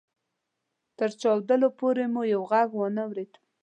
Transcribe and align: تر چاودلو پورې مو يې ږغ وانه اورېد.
تر 0.97 1.09
چاودلو 1.21 1.67
پورې 1.79 2.05
مو 2.13 2.21
يې 2.31 2.37
ږغ 2.47 2.69
وانه 2.79 3.01
اورېد. 3.05 3.31